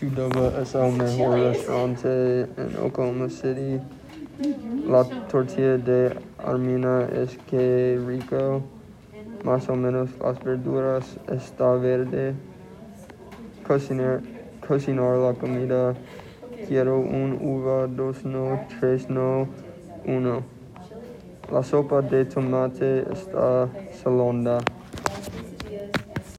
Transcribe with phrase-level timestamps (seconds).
[0.00, 3.78] Qdoba es el mejor restaurante en Oklahoma City.
[4.88, 8.62] La tortilla de Armina es que rico.
[9.44, 12.32] Más o menos las verduras está verde.
[13.66, 14.22] Cocinar,
[14.66, 15.94] cocinar la comida.
[16.66, 19.48] Quiero un uva, dos no, tres no,
[20.06, 20.42] uno.
[21.52, 23.68] La sopa de tomate está
[24.02, 24.60] salonda.